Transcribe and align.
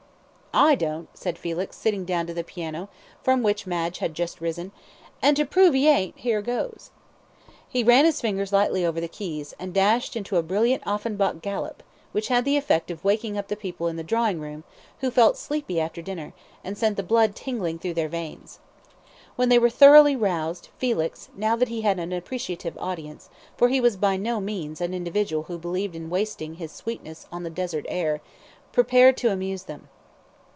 "I 0.53 0.75
don't," 0.75 1.07
said 1.17 1.37
Felix, 1.37 1.77
sitting 1.77 2.03
down 2.03 2.27
to 2.27 2.33
the 2.33 2.43
piano, 2.43 2.89
from 3.23 3.41
which 3.41 3.65
Madge 3.65 3.99
had 3.99 4.13
just 4.13 4.41
risen, 4.41 4.73
"and 5.21 5.37
to 5.37 5.45
prove 5.45 5.73
he 5.73 5.87
ain't, 5.87 6.17
here 6.17 6.41
goes." 6.41 6.91
He 7.69 7.85
ran 7.85 8.03
his 8.03 8.19
fingers 8.19 8.51
lightly 8.51 8.85
over 8.85 8.99
the 8.99 9.07
keys, 9.07 9.53
and 9.57 9.73
dashed 9.73 10.13
into 10.17 10.35
a 10.35 10.43
brilliant 10.43 10.83
Offenbach 10.85 11.41
galop, 11.41 11.81
which 12.11 12.27
had 12.27 12.43
the 12.43 12.57
effect 12.57 12.91
of 12.91 13.05
waking 13.05 13.37
up 13.37 13.47
the 13.47 13.55
people 13.55 13.87
in 13.87 13.95
the 13.95 14.03
drawing 14.03 14.41
room, 14.41 14.65
who 14.99 15.09
felt 15.09 15.37
sleepy 15.37 15.79
after 15.79 16.01
dinner, 16.01 16.33
and 16.65 16.77
sent 16.77 16.97
the 16.97 17.01
blood 17.01 17.33
tingling 17.33 17.79
through 17.79 17.93
their 17.93 18.09
veins. 18.09 18.59
When 19.37 19.47
they 19.47 19.57
were 19.57 19.69
thoroughly 19.69 20.17
roused, 20.17 20.67
Felix, 20.77 21.29
now 21.33 21.55
that 21.55 21.69
he 21.69 21.79
had 21.83 21.97
an 21.97 22.11
appreciative 22.11 22.77
audience, 22.77 23.29
for 23.55 23.69
he 23.69 23.79
was 23.79 23.95
by 23.95 24.17
no 24.17 24.41
means 24.41 24.81
an 24.81 24.93
individual 24.93 25.43
who 25.43 25.57
believed 25.57 25.95
in 25.95 26.09
wasting 26.09 26.55
his 26.55 26.73
sweetness 26.73 27.25
on 27.31 27.43
the 27.43 27.49
desert 27.49 27.85
air, 27.87 28.19
prepared 28.73 29.15
to 29.15 29.31
amuse 29.31 29.63
them. 29.63 29.87